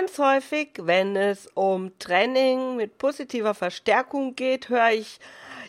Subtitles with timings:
[0.00, 5.20] Ganz häufig, wenn es um Training mit positiver Verstärkung geht, höre ich,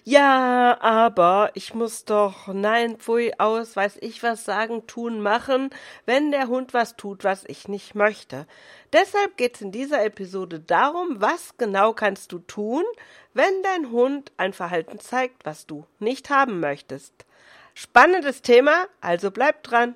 [0.05, 5.69] ja, aber ich muss doch, nein, pfui, aus, weiß ich was sagen, tun, machen,
[6.05, 8.47] wenn der Hund was tut, was ich nicht möchte.
[8.93, 12.85] Deshalb geht es in dieser Episode darum, was genau kannst du tun,
[13.33, 17.25] wenn dein Hund ein Verhalten zeigt, was du nicht haben möchtest.
[17.73, 19.95] Spannendes Thema, also bleib dran.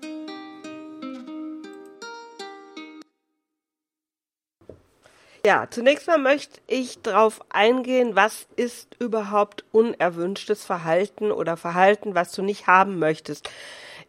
[5.43, 12.31] Ja, zunächst mal möchte ich darauf eingehen, was ist überhaupt unerwünschtes Verhalten oder Verhalten, was
[12.31, 13.49] du nicht haben möchtest.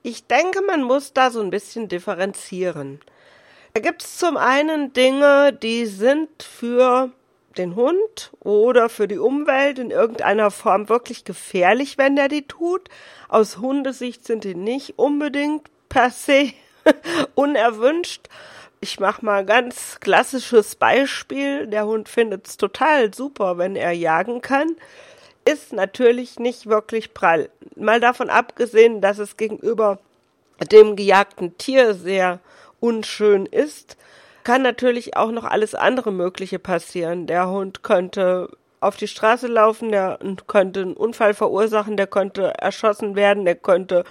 [0.02, 3.00] Ich denke, man muss da so ein bisschen differenzieren.
[3.72, 7.10] Da gibt es zum einen Dinge, die sind für
[7.56, 12.88] den Hund oder für die Umwelt in irgendeiner Form wirklich gefährlich, wenn der die tut.
[13.28, 16.52] Aus Hundesicht sind die nicht unbedingt per se
[17.34, 18.28] unerwünscht.
[18.84, 21.68] Ich mache mal ganz klassisches Beispiel.
[21.68, 24.74] Der Hund findet es total super, wenn er jagen kann.
[25.44, 27.48] Ist natürlich nicht wirklich prall.
[27.76, 30.00] Mal davon abgesehen, dass es gegenüber
[30.72, 32.40] dem gejagten Tier sehr
[32.80, 33.96] unschön ist,
[34.42, 37.28] kann natürlich auch noch alles andere Mögliche passieren.
[37.28, 38.48] Der Hund könnte
[38.80, 44.02] auf die Straße laufen, der könnte einen Unfall verursachen, der könnte erschossen werden, der könnte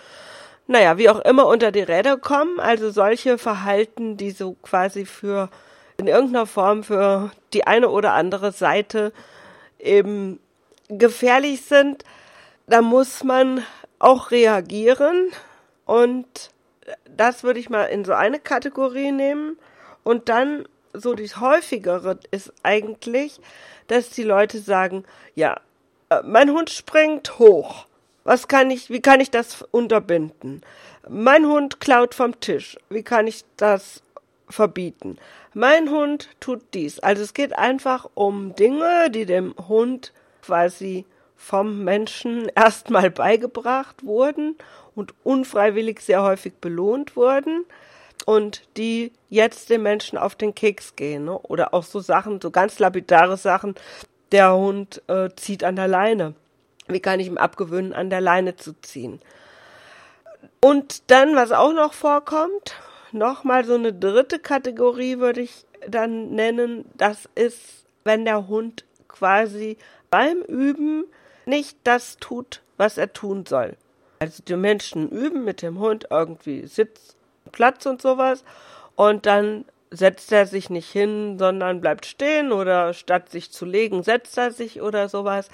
[0.72, 2.60] naja, wie auch immer unter die Räder kommen.
[2.60, 5.50] Also solche Verhalten, die so quasi für
[5.98, 9.12] in irgendeiner Form für die eine oder andere Seite
[9.78, 10.40] eben
[10.88, 12.04] gefährlich sind,
[12.68, 13.64] da muss man
[14.00, 15.30] auch reagieren.
[15.86, 16.52] Und
[17.10, 19.58] das würde ich mal in so eine Kategorie nehmen.
[20.04, 23.40] Und dann so die häufigere ist eigentlich,
[23.88, 25.04] dass die Leute sagen,
[25.36, 25.60] ja,
[26.10, 27.86] äh, mein Hund springt hoch
[28.24, 30.62] was kann ich, wie kann ich das unterbinden?
[31.10, 32.78] Mein Hund klaut vom Tisch.
[32.90, 34.04] Wie kann ich das
[34.50, 35.18] verbieten?
[35.54, 37.00] Mein Hund tut dies.
[37.00, 41.06] Also es geht einfach um Dinge, die dem Hund quasi
[41.36, 44.56] vom Menschen erstmal beigebracht wurden
[44.96, 47.66] und unfreiwillig sehr häufig belohnt wurden
[48.26, 51.26] und die jetzt den Menschen auf den Keks gehen.
[51.26, 51.38] Ne?
[51.40, 53.76] Oder auch so Sachen, so ganz lapidare Sachen,
[54.32, 56.36] der Hund äh, zieht an der Leine.
[56.88, 59.22] Wie kann ich ihm abgewöhnen, an der Leine zu ziehen?
[60.60, 62.76] Und dann, was auch noch vorkommt,
[63.12, 69.78] nochmal so eine dritte Kategorie würde ich dann nennen, das ist, wenn der Hund quasi
[70.10, 71.06] beim Üben
[71.46, 73.76] nicht das tut, was er tun soll.
[74.20, 77.16] Also die Menschen üben mit dem Hund irgendwie Sitz,
[77.52, 78.44] Platz und sowas
[78.96, 84.04] und dann setzt er sich nicht hin, sondern bleibt stehen oder statt sich zu legen,
[84.04, 85.50] setzt er sich oder sowas.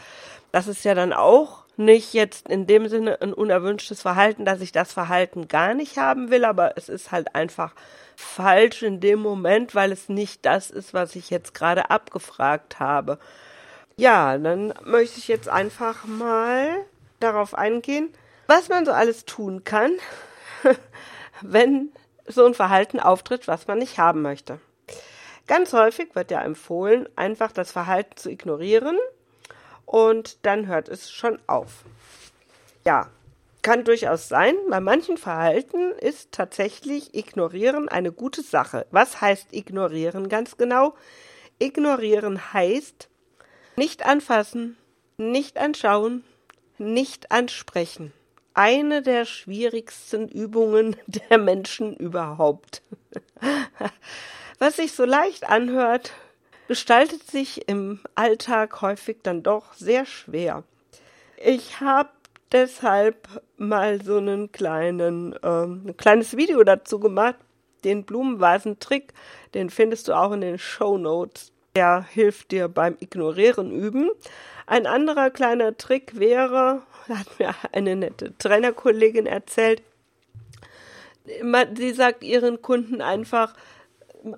[0.51, 4.71] Das ist ja dann auch nicht jetzt in dem Sinne ein unerwünschtes Verhalten, dass ich
[4.71, 7.73] das Verhalten gar nicht haben will, aber es ist halt einfach
[8.15, 13.19] falsch in dem Moment, weil es nicht das ist, was ich jetzt gerade abgefragt habe.
[13.95, 16.69] Ja, dann möchte ich jetzt einfach mal
[17.19, 18.09] darauf eingehen,
[18.47, 19.91] was man so alles tun kann,
[21.41, 21.91] wenn
[22.27, 24.59] so ein Verhalten auftritt, was man nicht haben möchte.
[25.47, 28.97] Ganz häufig wird ja empfohlen, einfach das Verhalten zu ignorieren
[29.85, 31.83] und dann hört es schon auf.
[32.83, 33.09] Ja,
[33.61, 34.55] kann durchaus sein.
[34.69, 38.85] Bei manchen Verhalten ist tatsächlich Ignorieren eine gute Sache.
[38.91, 40.95] Was heißt Ignorieren ganz genau?
[41.59, 43.09] Ignorieren heißt
[43.77, 44.77] nicht anfassen,
[45.17, 46.23] nicht anschauen,
[46.77, 48.13] nicht ansprechen
[48.57, 52.81] eine der schwierigsten Übungen der Menschen überhaupt.
[54.59, 56.11] Was sich so leicht anhört,
[56.67, 60.63] gestaltet sich im Alltag häufig dann doch sehr schwer.
[61.37, 62.09] Ich habe
[62.51, 63.27] deshalb
[63.57, 67.35] mal so einen kleinen, ähm, ein kleines Video dazu gemacht,
[67.83, 69.13] den Blumenvasen-Trick,
[69.53, 71.51] den findest du auch in den Show Notes.
[71.75, 74.09] Der hilft dir beim Ignorieren üben.
[74.65, 76.81] Ein anderer kleiner Trick wäre,
[77.19, 79.81] hat mir eine nette Trainerkollegin erzählt.
[81.75, 83.53] Sie sagt ihren Kunden einfach,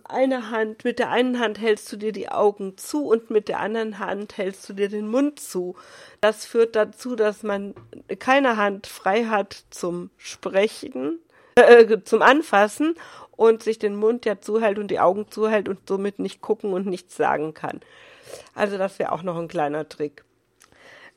[0.04, 3.60] eine Hand, mit der einen Hand hältst du dir die Augen zu und mit der
[3.60, 5.76] anderen Hand hältst du dir den Mund zu.
[6.22, 7.74] Das führt dazu, dass man
[8.20, 11.20] keine Hand frei hat zum Sprechen,
[11.56, 12.96] äh, zum Anfassen
[13.32, 16.86] und sich den Mund ja zuhält und die Augen zuhält und somit nicht gucken und
[16.86, 17.80] nichts sagen kann.
[18.54, 20.24] Also das wäre auch noch ein kleiner Trick.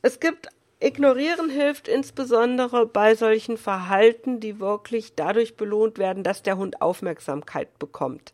[0.01, 0.47] Es gibt
[0.83, 7.79] Ignorieren hilft insbesondere bei solchen Verhalten, die wirklich dadurch belohnt werden, dass der Hund Aufmerksamkeit
[7.79, 8.33] bekommt.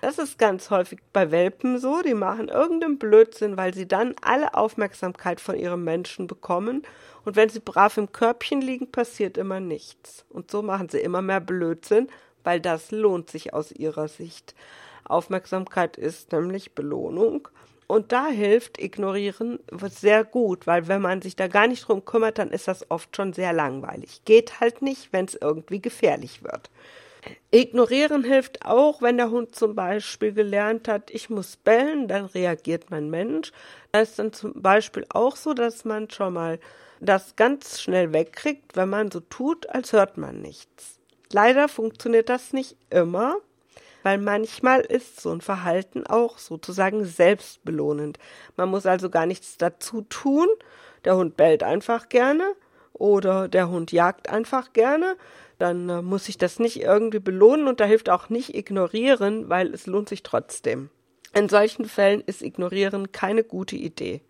[0.00, 4.54] Das ist ganz häufig bei Welpen so, die machen irgendeinen Blödsinn, weil sie dann alle
[4.54, 6.82] Aufmerksamkeit von ihrem Menschen bekommen
[7.26, 10.24] und wenn sie brav im Körbchen liegen, passiert immer nichts.
[10.30, 12.08] Und so machen sie immer mehr Blödsinn,
[12.42, 14.54] weil das lohnt sich aus ihrer Sicht.
[15.04, 17.48] Aufmerksamkeit ist nämlich Belohnung
[17.92, 19.58] und da hilft Ignorieren
[19.90, 23.14] sehr gut, weil wenn man sich da gar nicht drum kümmert, dann ist das oft
[23.14, 24.22] schon sehr langweilig.
[24.24, 26.70] Geht halt nicht, wenn es irgendwie gefährlich wird.
[27.50, 32.86] Ignorieren hilft auch, wenn der Hund zum Beispiel gelernt hat, ich muss bellen, dann reagiert
[32.88, 33.52] mein Mensch.
[33.92, 36.58] Da ist dann zum Beispiel auch so, dass man schon mal
[37.00, 40.98] das ganz schnell wegkriegt, wenn man so tut, als hört man nichts.
[41.30, 43.36] Leider funktioniert das nicht immer
[44.02, 48.18] weil manchmal ist so ein Verhalten auch sozusagen selbstbelohnend.
[48.56, 50.48] Man muss also gar nichts dazu tun.
[51.04, 52.54] Der Hund bellt einfach gerne
[52.92, 55.16] oder der Hund jagt einfach gerne.
[55.58, 59.72] Dann äh, muss ich das nicht irgendwie belohnen und da hilft auch nicht ignorieren, weil
[59.74, 60.90] es lohnt sich trotzdem.
[61.34, 64.20] In solchen Fällen ist ignorieren keine gute Idee.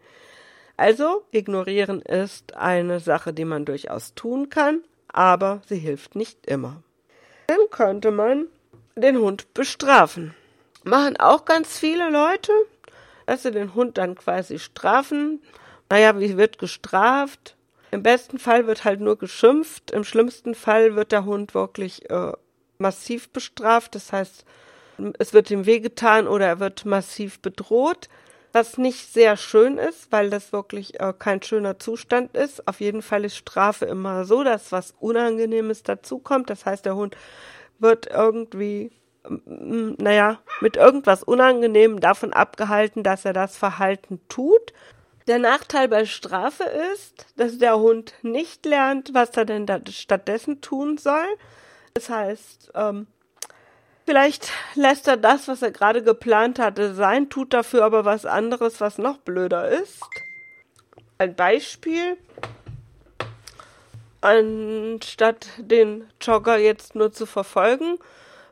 [0.77, 6.83] Also, ignorieren ist eine Sache, die man durchaus tun kann, aber sie hilft nicht immer.
[7.49, 8.47] Dann könnte man
[8.97, 10.35] den Hund bestrafen.
[10.85, 12.53] Machen auch ganz viele Leute,
[13.27, 15.41] dass sie den Hund dann quasi strafen.
[15.89, 17.57] Naja, wie wird gestraft?
[17.91, 19.91] Im besten Fall wird halt nur geschimpft.
[19.91, 22.33] Im schlimmsten Fall wird der Hund wirklich äh,
[22.79, 23.95] massiv bestraft.
[23.95, 24.45] Das heißt,
[25.19, 28.09] es wird ihm wehgetan oder er wird massiv bedroht.
[28.55, 32.67] Was nicht sehr schön ist, weil das wirklich äh, kein schöner Zustand ist.
[32.69, 36.51] Auf jeden Fall ist Strafe immer so, dass was Unangenehmes dazukommt.
[36.51, 37.17] Das heißt, der Hund
[37.83, 38.93] wird irgendwie,
[39.49, 44.73] naja, mit irgendwas Unangenehmem davon abgehalten, dass er das Verhalten tut.
[45.29, 46.65] Der Nachteil bei Strafe
[46.95, 51.27] ist, dass der Hund nicht lernt, was er denn stattdessen tun soll.
[51.95, 53.07] Das heißt, ähm,
[54.05, 58.81] vielleicht lässt er das, was er gerade geplant hatte, sein, tut dafür aber was anderes,
[58.81, 60.03] was noch blöder ist.
[61.19, 62.17] Ein Beispiel
[64.23, 67.99] anstatt den Jogger jetzt nur zu verfolgen,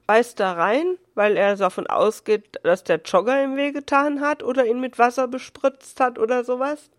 [0.06, 4.80] beißt da rein, weil er davon ausgeht, dass der Jogger ihm wehgetan hat oder ihn
[4.80, 6.90] mit Wasser bespritzt hat oder sowas.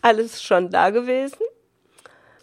[0.00, 1.38] Alles schon da gewesen.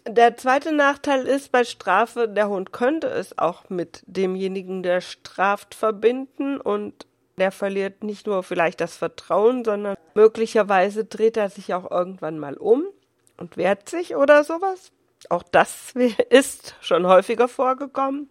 [0.06, 5.74] Der zweite Nachteil ist bei Strafe, der Hund könnte es auch mit demjenigen, der straft,
[5.74, 7.06] verbinden und
[7.38, 12.56] der verliert nicht nur vielleicht das Vertrauen, sondern möglicherweise dreht er sich auch irgendwann mal
[12.56, 12.84] um
[13.38, 14.92] und wehrt sich oder sowas.
[15.30, 15.92] Auch das
[16.30, 18.28] ist schon häufiger vorgekommen.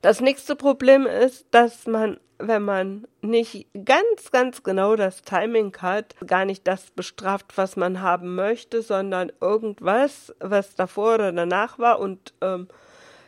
[0.00, 6.14] Das nächste Problem ist, dass man, wenn man nicht ganz, ganz genau das Timing hat,
[6.24, 11.98] gar nicht das bestraft, was man haben möchte, sondern irgendwas, was davor oder danach war
[11.98, 12.68] und ähm,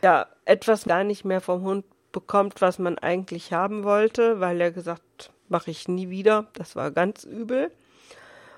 [0.01, 4.71] ja, etwas gar nicht mehr vom Hund bekommt, was man eigentlich haben wollte, weil er
[4.71, 6.47] gesagt, mache ich nie wieder.
[6.53, 7.71] Das war ganz übel.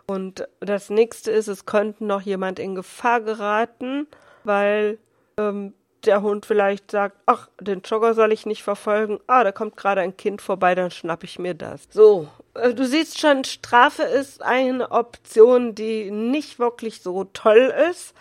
[0.06, 4.08] Und das nächste ist, es könnte noch jemand in Gefahr geraten,
[4.44, 4.98] weil
[5.38, 5.74] ähm,
[6.06, 9.20] der Hund vielleicht sagt, ach, den Jogger soll ich nicht verfolgen.
[9.28, 11.88] Ah, da kommt gerade ein Kind vorbei, dann schnapp ich mir das.
[11.90, 18.14] So, äh, du siehst schon, Strafe ist eine Option, die nicht wirklich so toll ist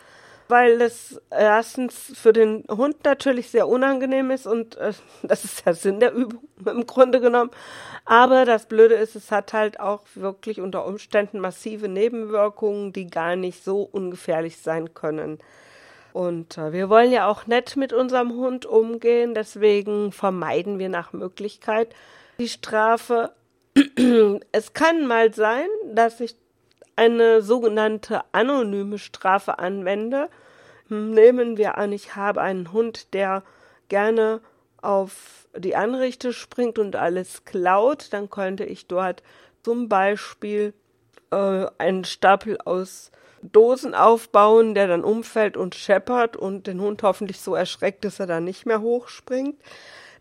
[0.52, 4.92] weil es erstens für den Hund natürlich sehr unangenehm ist und äh,
[5.23, 7.50] das ist der Sinn der Übung im Grunde genommen.
[8.04, 13.35] Aber das Blöde ist, es hat halt auch wirklich unter Umständen massive Nebenwirkungen, die gar
[13.35, 15.38] nicht so ungefährlich sein können.
[16.12, 21.14] Und äh, wir wollen ja auch nett mit unserem Hund umgehen, deswegen vermeiden wir nach
[21.14, 21.88] Möglichkeit
[22.38, 23.32] die Strafe.
[24.52, 26.37] es kann mal sein, dass ich
[26.94, 30.28] eine sogenannte anonyme Strafe anwende.
[30.93, 33.43] Nehmen wir an, ich habe einen Hund, der
[33.89, 34.41] gerne
[34.83, 39.23] auf die Anrichte springt und alles klaut, dann könnte ich dort
[39.63, 40.75] zum Beispiel
[41.31, 47.41] äh, einen Stapel aus Dosen aufbauen, der dann umfällt und scheppert und den Hund hoffentlich
[47.41, 49.57] so erschreckt, dass er dann nicht mehr hochspringt.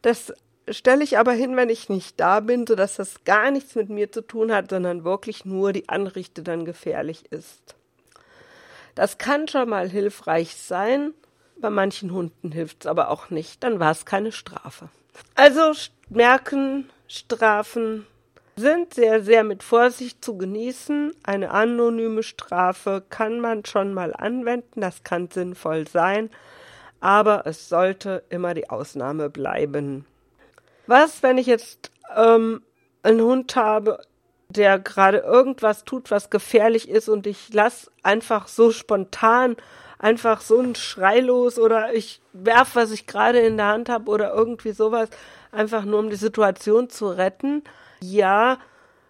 [0.02, 0.34] Das
[0.70, 4.12] stelle ich aber hin, wenn ich nicht da bin, sodass das gar nichts mit mir
[4.12, 7.76] zu tun hat, sondern wirklich nur die Anrichte dann gefährlich ist.
[8.96, 11.14] Das kann schon mal hilfreich sein.
[11.58, 13.64] Bei manchen Hunden hilft es aber auch nicht.
[13.64, 14.90] Dann war es keine Strafe.
[15.36, 15.74] Also
[16.10, 18.08] merken, Strafen
[18.56, 21.14] sind sehr, sehr mit Vorsicht zu genießen.
[21.24, 24.82] Eine anonyme Strafe kann man schon mal anwenden.
[24.82, 26.30] Das kann sinnvoll sein.
[27.00, 30.06] Aber es sollte immer die Ausnahme bleiben.
[30.88, 32.62] Was, wenn ich jetzt ähm,
[33.04, 34.00] einen Hund habe,
[34.52, 39.56] der gerade irgendwas tut, was gefährlich ist und ich lass einfach so spontan
[40.02, 44.10] einfach so einen Schrei los oder ich werf, was ich gerade in der Hand habe
[44.10, 45.10] oder irgendwie sowas,
[45.52, 47.64] einfach nur um die Situation zu retten.
[48.02, 48.58] Ja,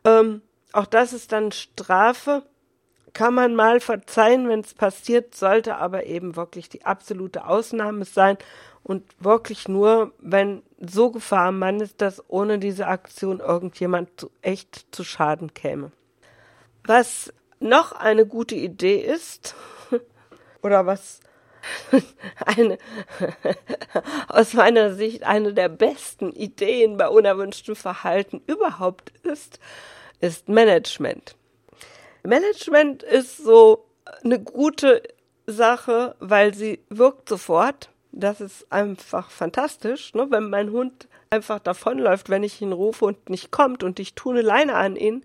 [0.03, 0.41] ähm,
[0.73, 2.43] auch das ist dann Strafe.
[3.13, 8.37] Kann man mal verzeihen, wenn es passiert, sollte aber eben wirklich die absolute Ausnahme sein
[8.83, 14.31] und wirklich nur, wenn so Gefahr am Mann ist, dass ohne diese Aktion irgendjemand zu,
[14.41, 15.91] echt zu Schaden käme.
[16.85, 19.55] Was noch eine gute Idee ist,
[20.61, 21.19] oder was
[22.45, 22.77] eine
[24.27, 29.59] aus meiner Sicht eine der besten Ideen bei unerwünschtem Verhalten überhaupt ist,
[30.19, 31.35] ist Management.
[32.23, 33.85] Management ist so
[34.23, 35.01] eine gute
[35.47, 37.89] Sache, weil sie wirkt sofort.
[38.11, 40.27] Das ist einfach fantastisch, ne?
[40.29, 44.33] wenn mein Hund einfach davonläuft, wenn ich ihn rufe und nicht kommt und ich tue
[44.33, 45.23] eine Leine an ihn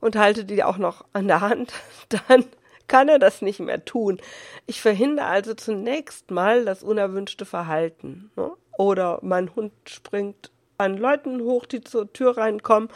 [0.00, 1.72] und halte die auch noch an der Hand,
[2.28, 2.44] dann
[2.86, 4.20] kann er das nicht mehr tun.
[4.66, 8.30] Ich verhindere also zunächst mal das unerwünschte Verhalten.
[8.36, 8.50] Ne?
[8.76, 10.50] Oder mein Hund springt
[10.82, 12.88] an Leuten hoch, die zur Tür reinkommen,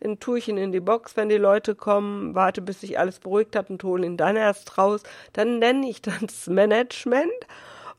[0.00, 3.70] dann tue in die Box, wenn die Leute kommen, warte, bis sich alles beruhigt hat
[3.70, 5.02] und hole ihn dann erst raus.
[5.32, 7.32] Dann nenne ich das Management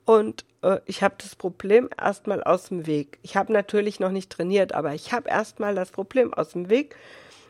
[0.06, 3.20] und äh, ich habe das Problem erstmal aus dem Weg.
[3.22, 6.96] Ich habe natürlich noch nicht trainiert, aber ich habe erstmal das Problem aus dem Weg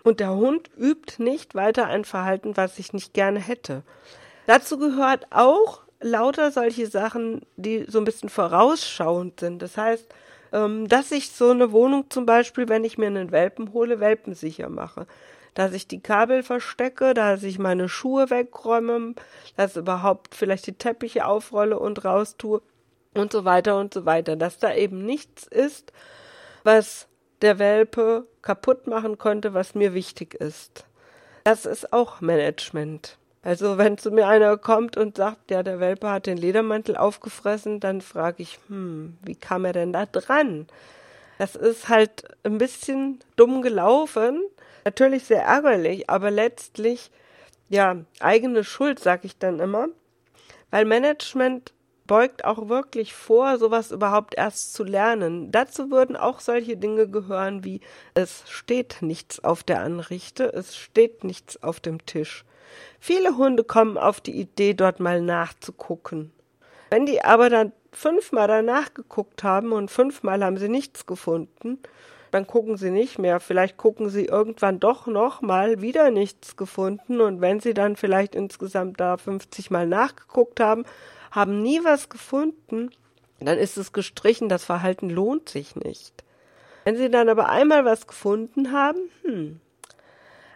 [0.03, 3.83] und der Hund übt nicht weiter ein Verhalten, was ich nicht gerne hätte.
[4.47, 9.61] Dazu gehört auch lauter solche Sachen, die so ein bisschen vorausschauend sind.
[9.61, 10.07] Das heißt,
[10.51, 14.69] ähm, dass ich so eine Wohnung zum Beispiel, wenn ich mir einen Welpen hole, welpensicher
[14.69, 15.07] mache.
[15.53, 19.15] Dass ich die Kabel verstecke, dass ich meine Schuhe wegräume,
[19.57, 22.61] dass überhaupt vielleicht die Teppiche aufrolle und raustue
[23.13, 24.35] und so weiter und so weiter.
[24.35, 25.91] Dass da eben nichts ist,
[26.63, 27.07] was
[27.41, 30.85] der Welpe kaputt machen könnte, was mir wichtig ist.
[31.43, 33.17] Das ist auch Management.
[33.43, 37.79] Also wenn zu mir einer kommt und sagt, ja, der Welpe hat den Ledermantel aufgefressen,
[37.79, 40.67] dann frage ich, hm, wie kam er denn da dran?
[41.39, 44.43] Das ist halt ein bisschen dumm gelaufen,
[44.85, 47.09] natürlich sehr ärgerlich, aber letztlich
[47.67, 49.87] ja eigene Schuld, sag ich dann immer,
[50.69, 51.73] weil Management
[52.05, 55.51] beugt auch wirklich vor, sowas überhaupt erst zu lernen.
[55.51, 57.81] Dazu würden auch solche Dinge gehören wie
[58.13, 62.45] es steht nichts auf der Anrichte, es steht nichts auf dem Tisch.
[62.99, 66.31] Viele Hunde kommen auf die Idee, dort mal nachzugucken.
[66.89, 71.79] Wenn die aber dann fünfmal danach geguckt haben und fünfmal haben sie nichts gefunden,
[72.31, 73.39] dann gucken sie nicht mehr.
[73.39, 78.35] Vielleicht gucken sie irgendwann doch noch mal wieder nichts gefunden und wenn sie dann vielleicht
[78.35, 80.85] insgesamt da 50 Mal nachgeguckt haben,
[81.31, 82.89] haben nie was gefunden,
[83.39, 86.23] dann ist es gestrichen, das Verhalten lohnt sich nicht.
[86.83, 89.59] Wenn sie dann aber einmal was gefunden haben, hm.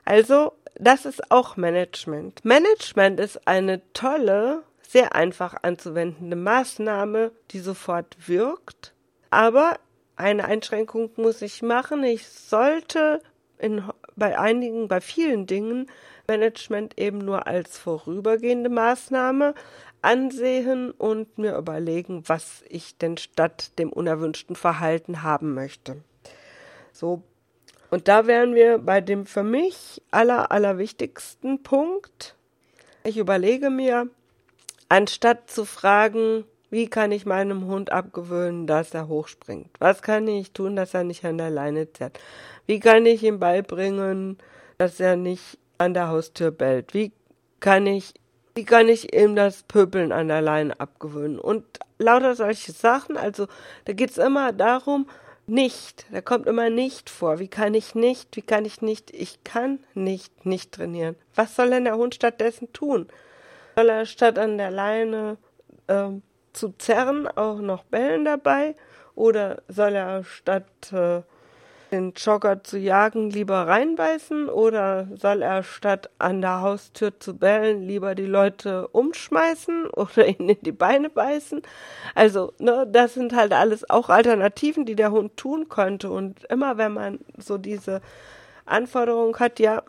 [0.06, 2.44] Also, das ist auch Management.
[2.46, 8.94] Management ist eine tolle, sehr einfach anzuwendende Maßnahme, die sofort wirkt.
[9.32, 9.80] Aber
[10.16, 12.04] eine Einschränkung muss ich machen.
[12.04, 13.22] Ich sollte
[13.58, 13.84] in,
[14.16, 15.90] bei einigen, bei vielen Dingen
[16.28, 19.54] Management eben nur als vorübergehende Maßnahme
[20.02, 26.04] ansehen und mir überlegen, was ich denn statt dem unerwünschten Verhalten haben möchte.
[26.92, 27.24] So.
[27.90, 32.36] Und da wären wir bei dem für mich aller, allerwichtigsten Punkt.
[33.04, 34.10] Ich überlege mir,
[34.90, 39.70] anstatt zu fragen, wie kann ich meinem Hund abgewöhnen, dass er hochspringt?
[39.80, 42.20] Was kann ich tun, dass er nicht an der Leine zerrt?
[42.66, 44.38] Wie kann ich ihm beibringen,
[44.78, 46.94] dass er nicht an der Haustür bellt?
[46.94, 47.12] Wie
[47.60, 48.14] kann ich
[48.58, 51.40] wie kann ich ihm das Pöbeln an der Leine abgewöhnen?
[51.40, 51.66] Und
[51.98, 53.48] lauter solche Sachen, also
[53.84, 55.08] da geht's immer darum,
[55.48, 57.40] nicht, da kommt immer nicht vor.
[57.40, 61.16] Wie kann ich nicht, wie kann ich nicht, ich kann nicht, nicht trainieren.
[61.36, 63.08] Was soll denn der Hund stattdessen tun?
[63.76, 65.38] Soll er statt an der Leine
[65.88, 66.10] äh,
[66.54, 68.76] zu zerren auch noch bellen dabei?
[69.16, 71.22] Oder soll er statt äh,
[71.92, 77.88] den Jogger zu jagen, lieber reinbeißen oder soll er statt an der Haustür zu bellen
[77.88, 81.62] lieber die Leute umschmeißen oder ihnen in die Beine beißen?
[82.14, 86.10] Also, ne, das sind halt alles auch Alternativen, die der Hund tun könnte.
[86.10, 88.02] Und immer wenn man so diese
[88.66, 89.84] Anforderung hat, ja,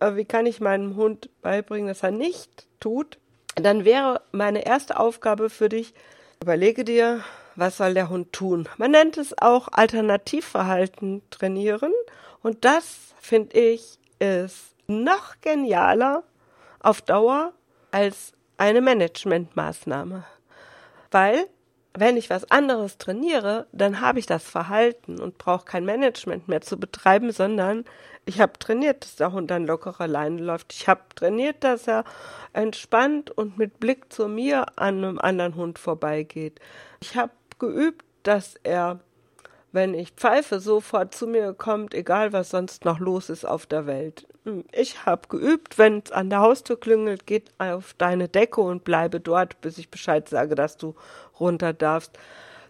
[0.00, 3.18] äh, wie kann ich meinem Hund beibringen, dass er nicht tut,
[3.56, 5.94] dann wäre meine erste Aufgabe für dich,
[6.40, 7.22] überlege dir,
[7.56, 8.68] was soll der Hund tun?
[8.78, 11.92] Man nennt es auch Alternativverhalten trainieren.
[12.42, 16.22] Und das, finde ich, ist noch genialer
[16.80, 17.52] auf Dauer
[17.90, 20.24] als eine Managementmaßnahme.
[21.10, 21.46] Weil
[21.94, 26.62] wenn ich was anderes trainiere, dann habe ich das Verhalten und brauche kein Management mehr
[26.62, 27.84] zu betreiben, sondern
[28.24, 30.72] ich habe trainiert, dass der Hund dann lockerer Leine läuft.
[30.72, 32.04] Ich habe trainiert, dass er
[32.52, 36.60] entspannt und mit Blick zu mir an einem anderen Hund vorbeigeht.
[37.00, 37.32] Ich habe
[37.62, 38.98] geübt, dass er,
[39.70, 43.86] wenn ich pfeife, sofort zu mir kommt, egal was sonst noch los ist auf der
[43.86, 44.26] Welt.
[44.44, 48.82] Hm, ich habe geübt, wenn es an der Haustür klingelt, geht auf deine Decke und
[48.82, 50.96] bleibe dort, bis ich Bescheid sage, dass du
[51.38, 52.18] runter darfst.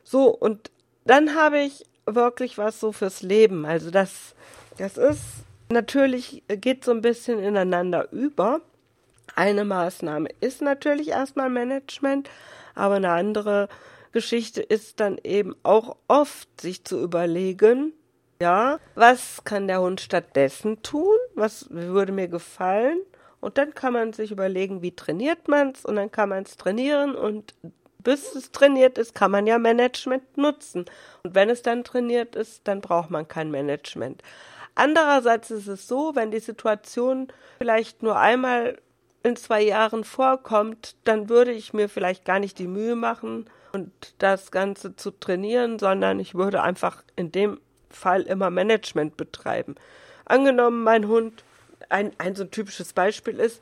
[0.04, 0.70] So, und
[1.06, 3.64] dann habe ich wirklich was so fürs Leben.
[3.64, 4.34] Also das,
[4.76, 5.22] das ist
[5.70, 8.60] natürlich, geht so ein bisschen ineinander über.
[9.34, 12.28] Eine Maßnahme ist natürlich erstmal Management,
[12.74, 13.70] aber eine andere
[14.12, 17.92] Geschichte ist dann eben auch oft sich zu überlegen,
[18.40, 21.16] ja, was kann der Hund stattdessen tun?
[21.34, 22.98] Was würde mir gefallen?
[23.40, 26.56] Und dann kann man sich überlegen, wie trainiert man es und dann kann man es
[26.56, 27.54] trainieren und
[27.98, 30.86] bis es trainiert ist, kann man ja Management nutzen.
[31.22, 34.22] Und wenn es dann trainiert ist, dann braucht man kein Management.
[34.74, 37.28] Andererseits ist es so, wenn die Situation
[37.58, 38.78] vielleicht nur einmal
[39.22, 43.90] in zwei Jahren vorkommt, dann würde ich mir vielleicht gar nicht die Mühe machen und
[44.18, 47.60] das Ganze zu trainieren, sondern ich würde einfach in dem
[47.90, 49.74] Fall immer Management betreiben.
[50.24, 51.44] Angenommen, mein Hund,
[51.88, 53.60] ein, ein so typisches Beispiel ist,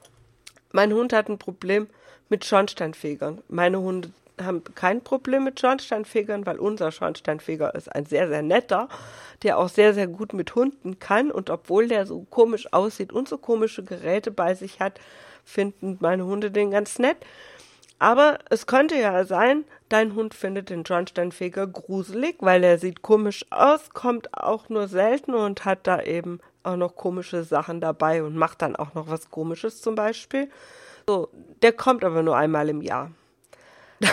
[0.72, 1.88] mein Hund hat ein Problem
[2.28, 3.42] mit Schornsteinfegern.
[3.48, 8.88] Meine Hunde haben kein Problem mit Schornsteinfegern, weil unser Schornsteinfeger ist ein sehr, sehr netter,
[9.42, 11.30] der auch sehr, sehr gut mit Hunden kann.
[11.30, 15.00] Und obwohl der so komisch aussieht und so komische Geräte bei sich hat,
[15.44, 17.16] finden meine Hunde den ganz nett.
[18.00, 23.45] Aber es könnte ja sein, dein Hund findet den Schornsteinfeger gruselig, weil er sieht komisch
[23.50, 28.37] aus, kommt auch nur selten und hat da eben auch noch komische Sachen dabei und
[28.37, 30.49] macht dann auch noch was Komisches zum Beispiel.
[31.07, 31.28] So,
[31.61, 33.11] der kommt aber nur einmal im Jahr.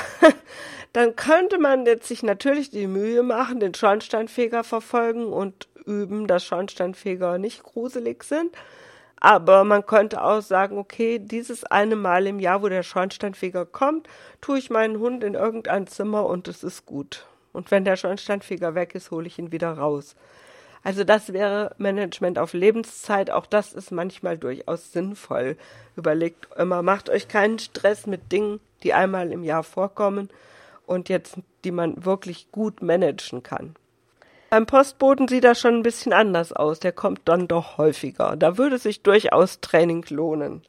[0.93, 6.43] dann könnte man jetzt sich natürlich die Mühe machen, den Schornsteinfeger verfolgen und üben, dass
[6.43, 8.53] Schornsteinfeger nicht gruselig sind.
[9.19, 14.07] Aber man könnte auch sagen, okay, dieses eine Mal im Jahr, wo der Schornsteinfeger kommt,
[14.41, 17.25] tue ich meinen Hund in irgendein Zimmer und es ist gut.
[17.51, 20.15] Und wenn der Schornsteinfeger weg ist, hole ich ihn wieder raus.
[20.83, 23.31] Also das wäre Management auf Lebenszeit.
[23.31, 25.57] Auch das ist manchmal durchaus sinnvoll.
[25.95, 30.29] Überlegt immer, macht euch keinen Stress mit Dingen, die einmal im Jahr vorkommen
[30.85, 33.75] und jetzt, die man wirklich gut managen kann.
[34.49, 36.79] Beim Postboten sieht das schon ein bisschen anders aus.
[36.79, 38.35] Der kommt dann doch häufiger.
[38.37, 40.61] Da würde sich durchaus Training lohnen.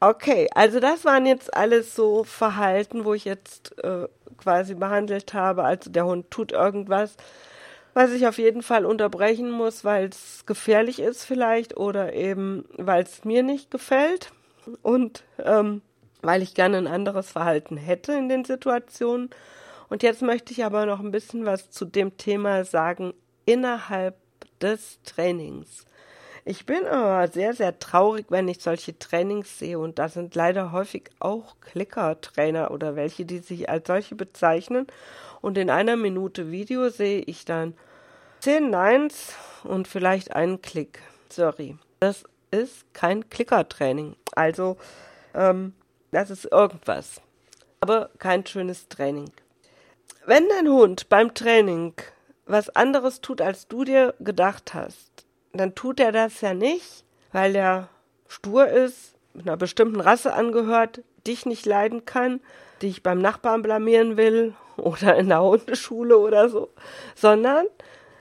[0.00, 5.64] Okay, also das waren jetzt alles so Verhalten, wo ich jetzt äh, quasi behandelt habe.
[5.64, 7.16] Also der Hund tut irgendwas,
[7.94, 13.02] was ich auf jeden Fall unterbrechen muss, weil es gefährlich ist vielleicht oder eben weil
[13.02, 14.30] es mir nicht gefällt
[14.82, 15.82] und ähm,
[16.22, 19.30] weil ich gerne ein anderes Verhalten hätte in den Situationen.
[19.88, 23.14] Und jetzt möchte ich aber noch ein bisschen was zu dem Thema sagen
[23.46, 24.16] innerhalb
[24.60, 25.86] des Trainings.
[26.44, 30.72] Ich bin aber sehr, sehr traurig, wenn ich solche Trainings sehe und da sind leider
[30.72, 34.86] häufig auch Klicker-Trainer oder welche, die sich als solche bezeichnen.
[35.42, 37.74] Und in einer Minute Video sehe ich dann
[38.40, 41.00] zehn Neins und vielleicht einen Klick.
[41.28, 44.16] Sorry, das ist kein Klicker-Training.
[44.34, 44.78] Also,
[45.34, 45.74] ähm,
[46.12, 47.20] das ist irgendwas.
[47.80, 49.30] Aber kein schönes Training.
[50.28, 51.94] Wenn dein Hund beim Training
[52.44, 57.56] was anderes tut, als du dir gedacht hast, dann tut er das ja nicht, weil
[57.56, 57.88] er
[58.28, 62.40] stur ist, einer bestimmten Rasse angehört, dich nicht leiden kann,
[62.82, 66.68] dich beim Nachbarn blamieren will oder in der Hundeschule oder so,
[67.14, 67.64] sondern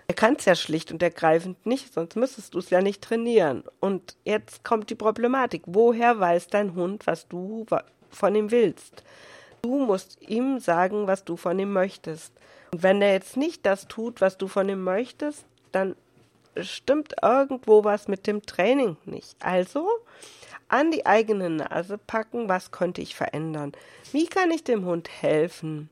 [0.08, 3.66] er kann es ja schlicht und ergreifend nicht, sonst müsstest du es ja nicht trainieren.
[3.82, 5.64] Und jetzt kommt die Problematik.
[5.66, 7.66] Woher weiß dein Hund, was du
[8.10, 9.04] von ihm willst?
[9.62, 12.34] Du musst ihm sagen, was du von ihm möchtest.
[12.74, 15.96] Und wenn er jetzt nicht das tut, was du von ihm möchtest, dann
[16.60, 19.36] stimmt irgendwo was mit dem Training nicht.
[19.40, 19.88] Also
[20.68, 23.72] an die eigene Nase packen, was könnte ich verändern?
[24.12, 25.90] Wie kann ich dem Hund helfen?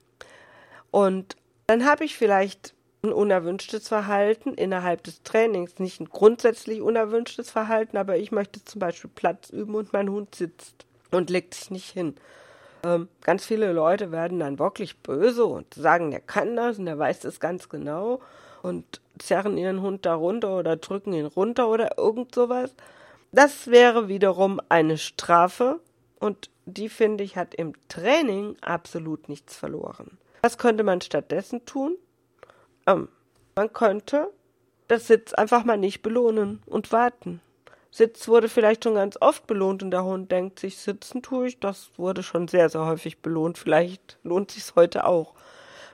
[0.92, 1.36] Und
[1.68, 2.74] dann habe ich vielleicht
[3.04, 5.80] ein unerwünschtes Verhalten innerhalb des Trainings.
[5.80, 10.36] Nicht ein grundsätzlich unerwünschtes Verhalten, aber ich möchte zum Beispiel Platz üben und mein Hund
[10.36, 12.16] sitzt und legt sich nicht hin.
[12.86, 17.00] Ähm, ganz viele Leute werden dann wirklich böse und sagen, der kann das und der
[17.00, 18.22] weiß das ganz genau
[18.62, 22.76] und zerren ihren Hund da runter oder drücken ihn runter oder irgend sowas.
[23.32, 25.80] Das wäre wiederum eine Strafe
[26.20, 30.20] und die finde ich hat im Training absolut nichts verloren.
[30.44, 31.96] Was könnte man stattdessen tun?
[32.86, 33.08] Ähm,
[33.56, 34.30] man könnte
[34.88, 37.42] das Sitz einfach mal nicht belohnen und warten.
[37.96, 41.62] Sitz wurde vielleicht schon ganz oft belohnt und der Hund denkt sich, sitzen tue ich,
[41.62, 43.58] das wurde schon sehr, sehr häufig belohnt.
[43.58, 45.34] Vielleicht lohnt sich's heute auch.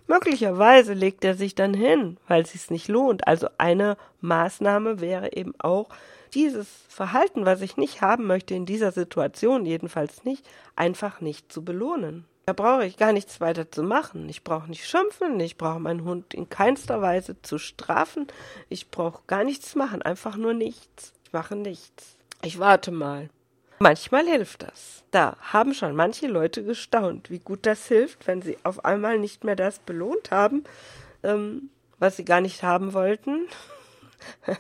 [0.08, 3.28] Möglicherweise legt er sich dann hin, weil es sich nicht lohnt.
[3.28, 5.90] Also eine Maßnahme wäre eben auch,
[6.34, 10.44] dieses Verhalten, was ich nicht haben möchte in dieser Situation, jedenfalls nicht,
[10.76, 12.26] einfach nicht zu belohnen.
[12.48, 14.28] Da brauche ich gar nichts weiter zu machen.
[14.28, 18.26] Ich brauche nicht schimpfen, ich brauche meinen Hund in keinster Weise zu strafen.
[18.70, 21.14] Ich brauche gar nichts machen, einfach nur nichts.
[21.32, 22.18] Ich mache nichts.
[22.44, 23.30] Ich warte mal.
[23.80, 25.06] Manchmal hilft das.
[25.12, 29.46] Da haben schon manche Leute gestaunt, wie gut das hilft, wenn sie auf einmal nicht
[29.46, 30.66] mehr das belohnt haben,
[31.24, 33.48] ähm, was sie gar nicht haben wollten.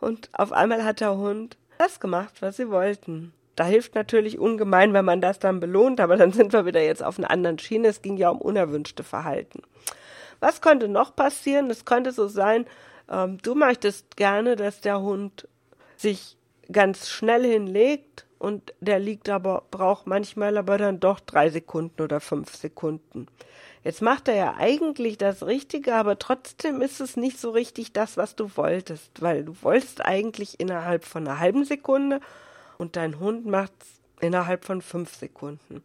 [0.00, 3.34] Und auf einmal hat der Hund das gemacht, was sie wollten.
[3.54, 7.04] Da hilft natürlich ungemein, wenn man das dann belohnt, aber dann sind wir wieder jetzt
[7.04, 7.88] auf einer anderen Schiene.
[7.88, 9.60] Es ging ja um unerwünschte Verhalten.
[10.40, 11.68] Was könnte noch passieren?
[11.68, 12.64] Es könnte so sein,
[13.10, 15.46] ähm, du möchtest gerne, dass der Hund
[16.00, 16.36] sich
[16.70, 22.20] ganz schnell hinlegt und der liegt aber, braucht manchmal aber dann doch drei Sekunden oder
[22.20, 23.26] fünf Sekunden.
[23.84, 28.16] Jetzt macht er ja eigentlich das Richtige, aber trotzdem ist es nicht so richtig das,
[28.16, 32.20] was du wolltest, weil du wolltest eigentlich innerhalb von einer halben Sekunde
[32.78, 35.82] und dein Hund macht's innerhalb von fünf Sekunden.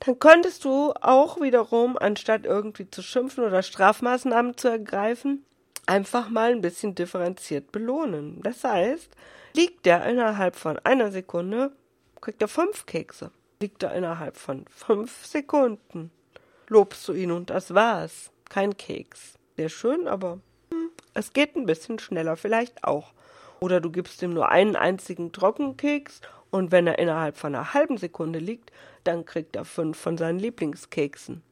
[0.00, 5.44] Dann könntest du auch wiederum, anstatt irgendwie zu schimpfen oder Strafmaßnahmen zu ergreifen,
[5.90, 8.40] einfach mal ein bisschen differenziert belohnen.
[8.42, 9.10] Das heißt,
[9.54, 11.72] liegt der innerhalb von einer Sekunde,
[12.20, 13.32] kriegt er fünf Kekse.
[13.60, 16.10] Liegt er innerhalb von fünf Sekunden,
[16.68, 18.30] lobst du ihn und das war's.
[18.48, 19.34] Kein Keks.
[19.56, 20.38] Sehr schön, aber
[20.70, 23.12] hm, es geht ein bisschen schneller vielleicht auch.
[23.58, 27.98] Oder du gibst ihm nur einen einzigen Trockenkeks und wenn er innerhalb von einer halben
[27.98, 28.72] Sekunde liegt,
[29.04, 31.42] dann kriegt er fünf von seinen Lieblingskeksen.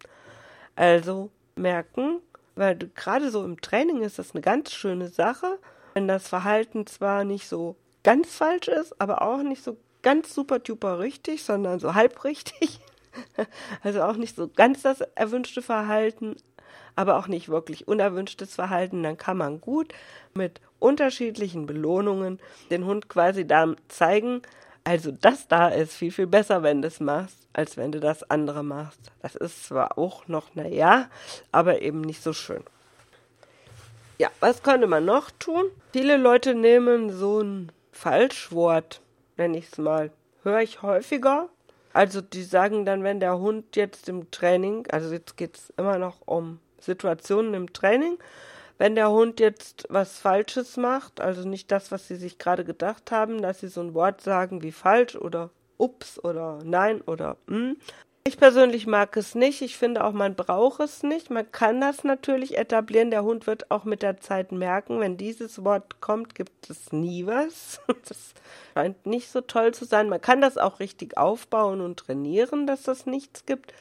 [0.76, 2.20] Also merken,
[2.58, 5.58] weil gerade so im Training ist das eine ganz schöne Sache,
[5.94, 10.58] wenn das Verhalten zwar nicht so ganz falsch ist, aber auch nicht so ganz super
[10.58, 12.80] duper richtig, sondern so halb richtig.
[13.82, 16.36] Also auch nicht so ganz das erwünschte Verhalten,
[16.94, 19.92] aber auch nicht wirklich unerwünschtes Verhalten, dann kann man gut
[20.34, 22.38] mit unterschiedlichen Belohnungen
[22.70, 24.42] den Hund quasi da zeigen,
[24.88, 28.22] also das da ist viel, viel besser, wenn du es machst, als wenn du das
[28.30, 29.12] andere machst.
[29.20, 31.10] Das ist zwar auch noch, naja,
[31.52, 32.62] aber eben nicht so schön.
[34.16, 35.66] Ja, was könnte man noch tun?
[35.92, 39.02] Viele Leute nehmen so ein Falschwort,
[39.36, 40.10] nenne ich es mal,
[40.42, 41.50] höre ich häufiger.
[41.92, 45.98] Also die sagen dann, wenn der Hund jetzt im Training, also jetzt geht es immer
[45.98, 48.16] noch um Situationen im Training,
[48.78, 53.10] wenn der Hund jetzt was Falsches macht, also nicht das, was sie sich gerade gedacht
[53.10, 57.72] haben, dass sie so ein Wort sagen wie falsch oder ups oder nein oder mm.
[58.28, 59.62] Ich persönlich mag es nicht.
[59.62, 61.30] Ich finde auch, man braucht es nicht.
[61.30, 63.10] Man kann das natürlich etablieren.
[63.10, 67.24] Der Hund wird auch mit der Zeit merken, wenn dieses Wort kommt, gibt es nie
[67.24, 67.80] was.
[68.06, 68.34] Das
[68.74, 70.10] scheint nicht so toll zu sein.
[70.10, 73.72] Man kann das auch richtig aufbauen und trainieren, dass das nichts gibt.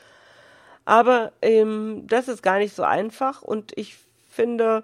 [0.86, 3.98] Aber ähm, das ist gar nicht so einfach und ich
[4.38, 4.84] finde,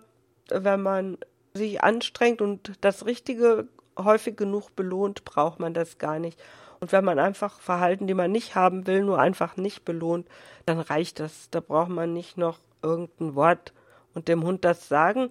[0.49, 1.17] wenn man
[1.53, 6.41] sich anstrengt und das Richtige häufig genug belohnt, braucht man das gar nicht.
[6.79, 10.27] Und wenn man einfach Verhalten, die man nicht haben will, nur einfach nicht belohnt,
[10.65, 11.49] dann reicht das.
[11.51, 13.73] Da braucht man nicht noch irgendein Wort
[14.15, 15.29] und dem Hund das sagen.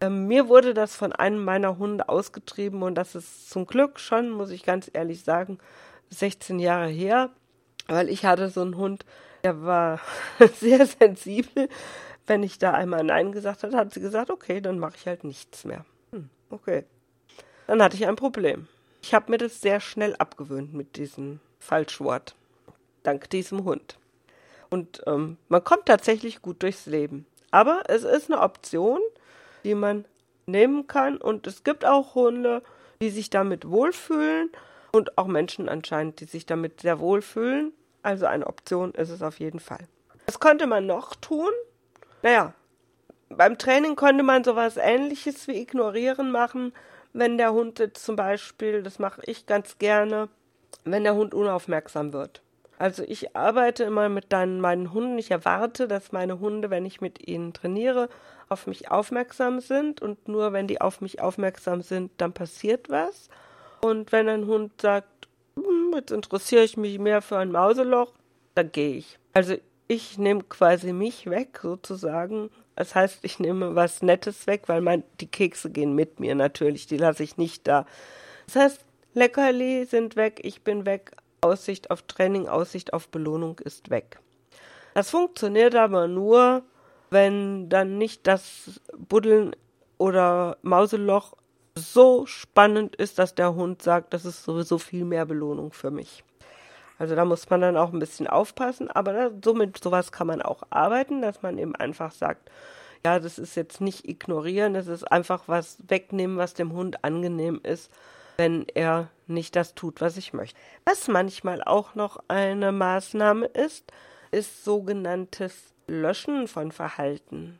[0.00, 4.30] Ähm, mir wurde das von einem meiner Hunde ausgetrieben und das ist zum Glück schon,
[4.30, 5.58] muss ich ganz ehrlich sagen,
[6.10, 7.30] 16 Jahre her,
[7.86, 9.06] weil ich hatte so einen Hund,
[9.44, 10.00] der war
[10.60, 11.68] sehr sensibel.
[12.26, 15.24] Wenn ich da einmal Nein gesagt habe, hat sie gesagt, okay, dann mache ich halt
[15.24, 15.84] nichts mehr.
[16.12, 16.84] Hm, okay.
[17.66, 18.68] Dann hatte ich ein Problem.
[19.02, 22.36] Ich habe mir das sehr schnell abgewöhnt mit diesem Falschwort.
[23.02, 23.98] Dank diesem Hund.
[24.70, 27.26] Und ähm, man kommt tatsächlich gut durchs Leben.
[27.50, 29.00] Aber es ist eine Option,
[29.64, 30.04] die man
[30.46, 31.18] nehmen kann.
[31.18, 32.62] Und es gibt auch Hunde,
[33.00, 34.50] die sich damit wohlfühlen.
[34.92, 37.72] Und auch Menschen anscheinend, die sich damit sehr wohlfühlen.
[38.02, 39.88] Also eine Option ist es auf jeden Fall.
[40.26, 41.50] Was könnte man noch tun?
[42.22, 42.54] Naja,
[43.28, 46.72] beim Training könnte man sowas ähnliches wie ignorieren machen,
[47.12, 50.28] wenn der Hund zum Beispiel, das mache ich ganz gerne,
[50.84, 52.42] wenn der Hund unaufmerksam wird.
[52.78, 55.18] Also ich arbeite immer mit deinen, meinen Hunden.
[55.18, 58.08] Ich erwarte, dass meine Hunde, wenn ich mit ihnen trainiere,
[58.48, 60.02] auf mich aufmerksam sind.
[60.02, 63.28] Und nur wenn die auf mich aufmerksam sind, dann passiert was.
[63.82, 68.12] Und wenn ein Hund sagt, hm, jetzt interessiere ich mich mehr für ein Mauseloch,
[68.56, 69.18] dann gehe ich.
[69.32, 69.54] Also
[69.92, 72.50] ich nehme quasi mich weg, sozusagen.
[72.76, 76.86] Das heißt, ich nehme was Nettes weg, weil mein, die Kekse gehen mit mir natürlich,
[76.86, 77.86] die lasse ich nicht da.
[78.46, 83.90] Das heißt, Leckerli sind weg, ich bin weg, Aussicht auf Training, Aussicht auf Belohnung ist
[83.90, 84.18] weg.
[84.94, 86.62] Das funktioniert aber nur,
[87.10, 89.54] wenn dann nicht das Buddeln
[89.98, 91.34] oder Mauseloch
[91.74, 96.24] so spannend ist, dass der Hund sagt, das ist sowieso viel mehr Belohnung für mich.
[97.02, 100.28] Also da muss man dann auch ein bisschen aufpassen, aber da, so mit sowas kann
[100.28, 102.48] man auch arbeiten, dass man eben einfach sagt,
[103.04, 107.58] ja, das ist jetzt nicht ignorieren, das ist einfach was wegnehmen, was dem Hund angenehm
[107.64, 107.90] ist,
[108.36, 110.56] wenn er nicht das tut, was ich möchte.
[110.84, 113.92] Was manchmal auch noch eine Maßnahme ist,
[114.30, 117.58] ist sogenanntes Löschen von Verhalten.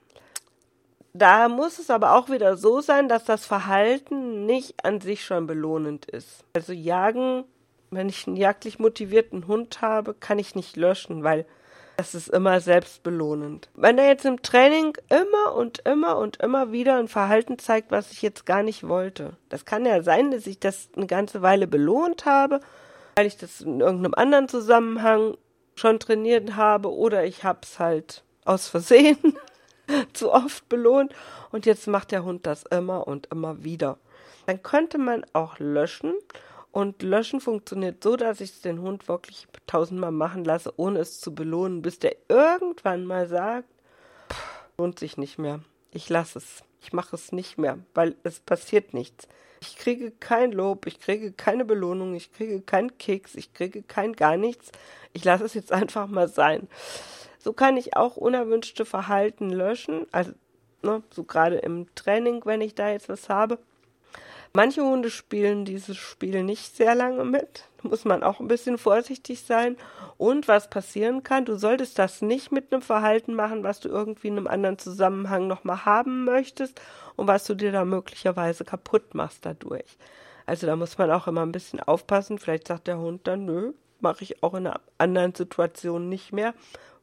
[1.14, 5.48] Da muss es aber auch wieder so sein, dass das Verhalten nicht an sich schon
[5.48, 6.44] belohnend ist.
[6.55, 7.42] Also Jagen
[7.94, 11.46] wenn ich einen jagdlich motivierten Hund habe, kann ich nicht löschen, weil
[11.96, 13.68] das ist immer selbstbelohnend.
[13.74, 18.11] Wenn er jetzt im Training immer und immer und immer wieder ein Verhalten zeigt, was
[18.12, 21.66] ich jetzt gar nicht wollte, das kann ja sein, dass ich das eine ganze Weile
[21.66, 22.61] belohnt habe,
[23.16, 25.37] weil ich das in irgendeinem anderen Zusammenhang
[25.74, 29.18] schon trainiert habe oder ich hab's halt aus Versehen
[30.12, 31.14] zu oft belohnt
[31.50, 33.98] und jetzt macht der Hund das immer und immer wieder.
[34.46, 36.14] Dann könnte man auch löschen
[36.72, 41.20] und löschen funktioniert so, dass ich es den Hund wirklich tausendmal machen lasse, ohne es
[41.20, 43.68] zu belohnen, bis der irgendwann mal sagt,
[44.78, 45.61] lohnt sich nicht mehr.
[45.92, 46.64] Ich lasse es.
[46.80, 49.28] Ich mache es nicht mehr, weil es passiert nichts.
[49.61, 54.14] Ich kriege kein Lob, ich kriege keine Belohnung, ich kriege keinen Keks, ich kriege kein
[54.14, 54.72] gar nichts.
[55.12, 56.68] Ich lasse es jetzt einfach mal sein.
[57.38, 60.32] So kann ich auch unerwünschte Verhalten löschen, also
[60.82, 63.58] ne, so gerade im Training, wenn ich da jetzt was habe.
[64.54, 67.64] Manche Hunde spielen dieses Spiel nicht sehr lange mit.
[67.82, 69.78] Da muss man auch ein bisschen vorsichtig sein.
[70.18, 74.28] Und was passieren kann, du solltest das nicht mit einem Verhalten machen, was du irgendwie
[74.28, 76.80] in einem anderen Zusammenhang nochmal haben möchtest
[77.16, 79.96] und was du dir da möglicherweise kaputt machst dadurch.
[80.44, 82.38] Also da muss man auch immer ein bisschen aufpassen.
[82.38, 86.52] Vielleicht sagt der Hund dann, nö, mache ich auch in einer anderen Situation nicht mehr.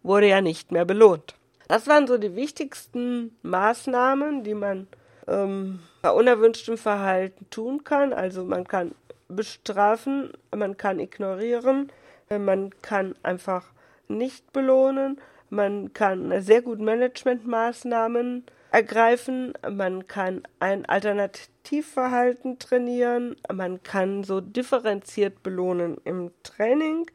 [0.03, 1.33] Wurde ja nicht mehr belohnt.
[1.67, 4.87] Das waren so die wichtigsten Maßnahmen, die man
[5.29, 8.13] ähm, bei unerwünschtem Verhalten tun kann.
[8.13, 8.93] Also man kann
[9.27, 11.91] bestrafen, man kann ignorieren,
[12.29, 13.67] äh, man kann einfach
[14.07, 24.23] nicht belohnen, man kann sehr gut Managementmaßnahmen ergreifen, man kann ein Alternativverhalten trainieren, man kann
[24.23, 27.09] so differenziert belohnen im Training,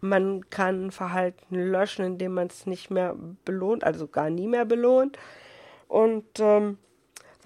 [0.00, 5.18] man kann Verhalten löschen, indem man es nicht mehr belohnt, also gar nie mehr belohnt.
[5.88, 6.78] Und ähm,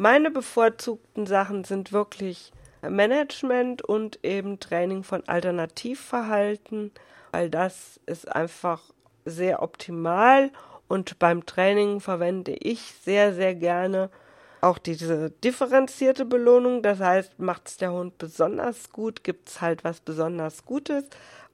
[0.00, 6.90] meine bevorzugten Sachen sind wirklich Management und eben Training von Alternativverhalten,
[7.32, 8.80] weil das ist einfach
[9.26, 10.52] sehr optimal
[10.88, 14.08] und beim Training verwende ich sehr, sehr gerne
[14.62, 16.82] auch diese differenzierte Belohnung.
[16.82, 21.04] Das heißt, macht es der Hund besonders gut, gibt es halt was besonders Gutes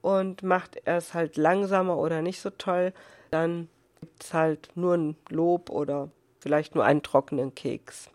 [0.03, 2.93] und macht er es halt langsamer oder nicht so toll,
[3.33, 3.69] dann
[4.01, 8.09] gibt es halt nur ein Lob oder vielleicht nur einen trockenen Keks.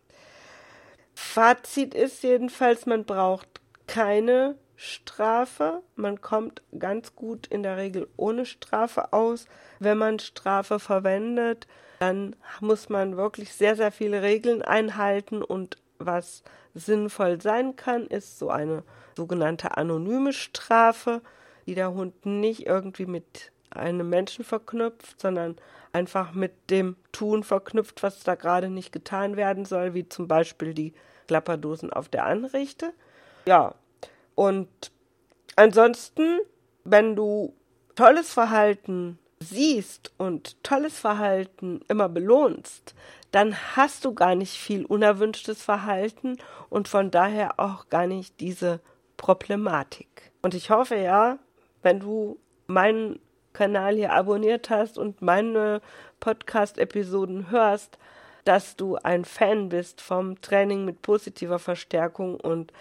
[1.23, 3.47] Fazit ist jedenfalls, man braucht
[3.87, 5.81] keine Strafe.
[5.95, 9.45] Man kommt ganz gut in der Regel ohne Strafe aus.
[9.79, 11.67] Wenn man Strafe verwendet,
[11.99, 18.37] dann muss man wirklich sehr, sehr viele Regeln einhalten und was sinnvoll sein kann, ist
[18.37, 18.83] so eine
[19.15, 21.21] sogenannte anonyme Strafe,
[21.65, 25.55] die der Hund nicht irgendwie mit einem Menschen verknüpft, sondern
[25.93, 30.73] einfach mit dem Tun verknüpft, was da gerade nicht getan werden soll, wie zum Beispiel
[30.73, 30.93] die
[31.27, 32.93] Klapperdosen auf der Anrichte.
[33.45, 33.75] Ja,
[34.35, 34.69] und
[35.55, 36.39] ansonsten,
[36.83, 37.53] wenn du
[37.95, 42.95] tolles Verhalten siehst und tolles Verhalten immer belohnst,
[43.31, 46.37] dann hast du gar nicht viel unerwünschtes Verhalten
[46.69, 48.81] und von daher auch gar nicht diese
[49.17, 50.31] Problematik.
[50.41, 51.39] Und ich hoffe ja,
[51.81, 53.19] wenn du meinen
[53.53, 55.81] Kanal hier abonniert hast und meine
[56.19, 57.97] Podcast-Episoden hörst,
[58.43, 62.73] dass du ein Fan bist vom Training mit positiver Verstärkung und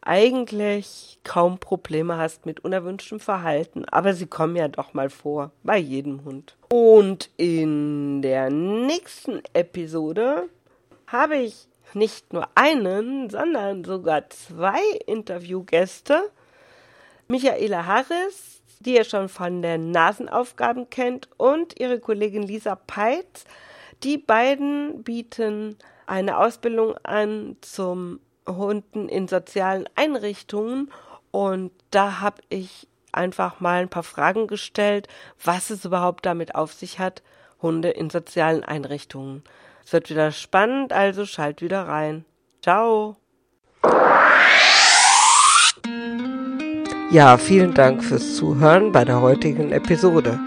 [0.00, 5.76] eigentlich kaum Probleme hast mit unerwünschtem Verhalten, aber sie kommen ja doch mal vor, bei
[5.76, 6.56] jedem Hund.
[6.70, 10.48] Und in der nächsten Episode
[11.06, 16.30] habe ich nicht nur einen, sondern sogar zwei Interviewgäste.
[17.28, 23.44] Michaela Harris, die ihr schon von den Nasenaufgaben kennt, und ihre Kollegin Lisa Peitz,
[24.02, 30.90] die beiden bieten eine Ausbildung an zum Hunden in sozialen Einrichtungen
[31.30, 35.08] und da habe ich einfach mal ein paar Fragen gestellt,
[35.42, 37.22] was es überhaupt damit auf sich hat,
[37.60, 39.42] Hunde in sozialen Einrichtungen.
[39.84, 42.24] Es wird wieder spannend, also schalt wieder rein.
[42.62, 43.16] Ciao.
[47.10, 50.38] Ja, vielen Dank fürs Zuhören bei der heutigen Episode.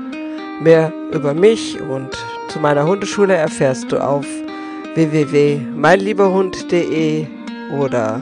[0.61, 2.15] Mehr über mich und
[2.51, 4.25] zu meiner Hundeschule erfährst du auf
[4.95, 7.25] www.meinlieberhund.de
[7.77, 8.19] oder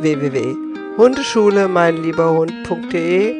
[0.00, 3.34] www.hundeschule meinlieberhund.de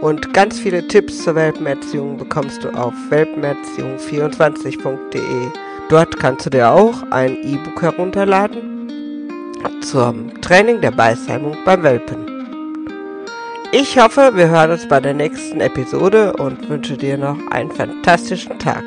[0.00, 5.50] und ganz viele Tipps zur Welpenerziehung bekommst du auf welpenerziehung24.de.
[5.90, 8.72] Dort kannst du dir auch ein E-Book herunterladen
[9.82, 12.24] zum Training der Beißheimung beim Welpen.
[13.72, 18.58] Ich hoffe, wir hören uns bei der nächsten Episode und wünsche dir noch einen fantastischen
[18.58, 18.84] Tag.